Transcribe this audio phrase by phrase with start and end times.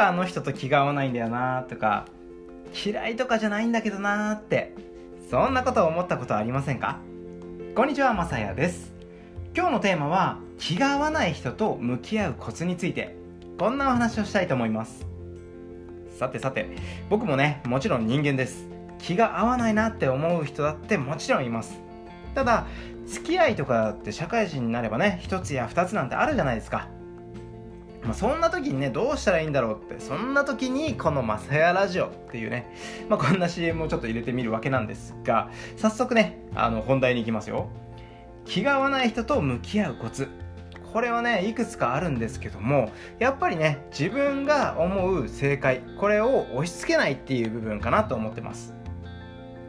[0.00, 2.06] かあの人と気が合わないんだよなとか
[2.86, 4.74] 嫌いとかじゃないんだけどなって
[5.30, 6.98] そんなことを思ったことはありませんか？
[7.74, 8.94] こんにちはまさやです。
[9.54, 13.14] 今日のテーマは気が合わない人と向き合うコツについて。
[13.58, 15.06] こんなお話をしたいと思います。
[16.18, 16.70] さてさて
[17.10, 18.66] 僕もねもちろん人間です。
[18.98, 21.78] 気が合わないなって思う人だってもちろんいます。
[22.34, 22.66] ただ
[23.06, 26.88] 付き合いとかって社会人になればね一つや二つなんてあるじゃないですか。
[28.10, 32.74] まあ、そんな時にねどうしたらいいんだろうってそんな時にこの「まさやラジオ」っていうね、
[33.08, 37.68] まあ、こんな CM をちょっと入れてみるわけなんですが早速ねあの本題に行きますよ。
[38.44, 40.26] 気が合わない人と向き合うコツ。
[40.92, 48.74] これはねいくつかあるんですけどもやっぱりね自分が思う正解これを押し付けないっていう部分かなと思ってます。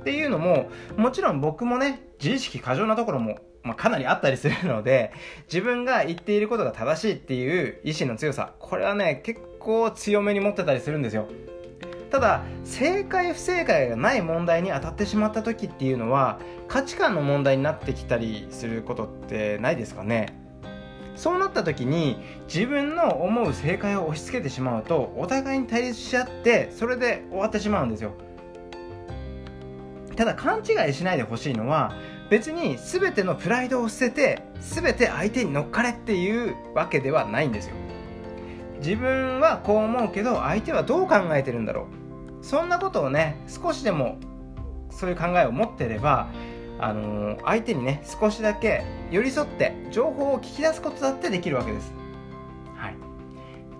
[0.00, 5.12] っていうのももちろん僕もね自意識過剰なところもまあ、かなりあったりするので
[5.46, 11.28] 自分が言っていることが正しいっていう意志の強さこれはね結構強めに持ってたりするんですよ。
[12.10, 20.34] ただ正解不正解がない問題に当たってしまった時っていうのは価値観の問題になってきたりすることってないですかね。
[21.16, 22.16] そうなった時に
[22.46, 28.12] 自分の思う正解を押し付けてしまうとお互いに対立し合ってそれで終わってしまうんですよ。
[30.16, 31.92] ただ勘違いしないでほしいのは
[32.30, 37.74] 別に全てのプライドを捨てて全て相手に乗っかれっていうわけではないんですよ。
[38.80, 41.88] 自分はこう思うけど相手はどう考えてるんだろ
[42.40, 42.44] う。
[42.44, 44.18] そんなことをね少しでも
[44.90, 46.28] そういう考えを持ってれば
[46.78, 51.92] あのー、相手にね少しだけ寄り添って情報を聞き出すことだってできるわけです、
[52.76, 52.94] はい、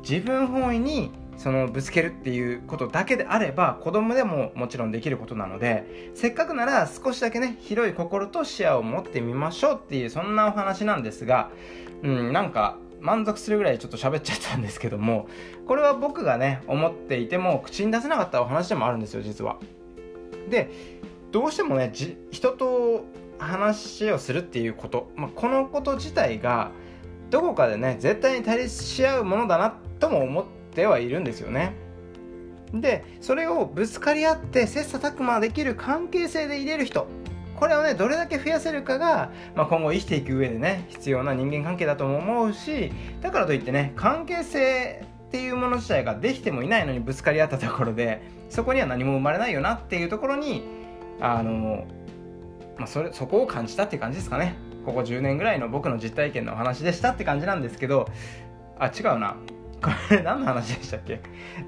[0.09, 11.51] 自分本位にそのぶつけるっていうことだけであれば子供でももちろんできることなのでせっかくなら少しだけね広い心と視野を持ってみましょうっていうそんなお話なんですが
[12.03, 15.29] うんなんか満足するぐらいちょっと喋っちゃったんですけども
[15.67, 19.59] これは僕がね思っていても口に出せなかったお話でもあるんですよ実は。
[20.51, 20.71] で
[21.31, 21.93] どうしてもね
[22.33, 23.05] 人と
[23.39, 26.73] 話をするっていうこと、まあ、このこと自体が
[27.31, 31.75] どこかでね絶対に対立し合うものだなとも思っててはいるんですよね。
[32.73, 37.09] でそれをぶつかり合って切磋琢磨できる関係性で入れる人。
[37.57, 50.63] これをねどれだけ増やせるかが、まあ、今後生きていく上でね必要な人間関係だとも思うしだからといってね関係性っていうもの自体ができてもいないのにぶつかり合ったところでそこには何も生まれないよなっていうところに
[51.21, 51.85] あの、
[52.77, 54.55] まあ、それそこを感じたっていう感じですかね。
[54.87, 58.09] ここ10年ぐらいの僕の実体験のお話でしたって感じなんですけど
[58.79, 59.37] あ違うな。
[59.83, 61.21] これ何の話でしたっけ？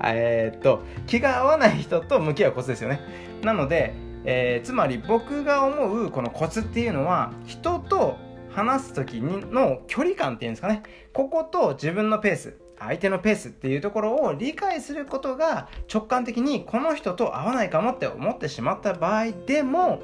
[0.04, 3.00] えー、っと気が合わない人と向き合うコツですよね。
[3.42, 3.94] なので、
[4.24, 8.16] えー、つまり僕が思うこのコツっていうのは人と
[8.50, 10.82] 話す時の距離感っていうんですかね。
[11.12, 20.02] ここと自分のペース相手のペースっていうところを理解することが直感的にこの人と合わないかもって思ってしまった場合でも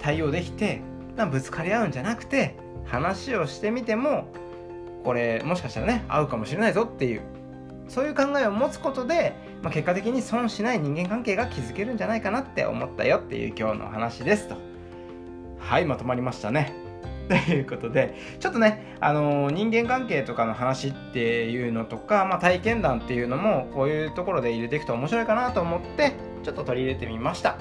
[0.00, 0.82] 対応できて
[1.30, 4.32] ぶつかり合うんじゃなくて話をしてみても
[5.02, 7.22] これもしかしたらね合うかもしれないぞっていう
[7.92, 14.56] そういう考えを持つことで、まあ、結果的に損しない人間関係が築けるんじゃないかなって思ったよっていう今日の話ですと。
[15.58, 16.72] はいまとまりましたね。
[17.28, 27.58] ということでちょっとね、あのー、人間関係とかの話っていうのとか、まあ、体験談っていうのもこういうところで入れていくと面白いかなと思ってちょっと取り入れてみました。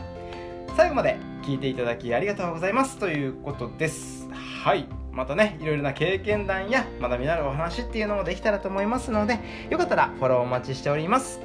[0.78, 4.30] 最後まで聞いていただきありがとうございますということです。
[4.64, 5.01] はい。
[5.12, 9.40] またねいろいろな経験談や学びのあるお話っていうのもできたらと思いますので
[9.70, 11.42] よかったらフォローお待ちしております。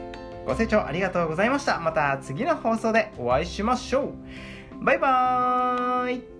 [0.46, 1.80] ご清聴ありがとうございました。
[1.80, 4.12] また次の放送でお会いしましょ
[4.80, 4.84] う。
[4.84, 6.35] バイバーイ。